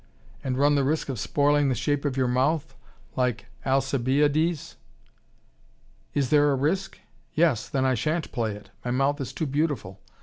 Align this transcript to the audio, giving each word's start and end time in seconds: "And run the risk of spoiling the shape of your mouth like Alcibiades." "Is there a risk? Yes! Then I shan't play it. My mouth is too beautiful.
"And 0.43 0.57
run 0.57 0.73
the 0.73 0.83
risk 0.83 1.09
of 1.09 1.19
spoiling 1.19 1.69
the 1.69 1.75
shape 1.75 2.05
of 2.05 2.17
your 2.17 2.27
mouth 2.27 2.73
like 3.15 3.45
Alcibiades." 3.67 4.75
"Is 6.15 6.29
there 6.31 6.49
a 6.51 6.55
risk? 6.55 6.99
Yes! 7.35 7.69
Then 7.69 7.85
I 7.85 7.93
shan't 7.93 8.31
play 8.31 8.55
it. 8.55 8.71
My 8.83 8.89
mouth 8.89 9.21
is 9.21 9.31
too 9.31 9.45
beautiful. 9.45 10.01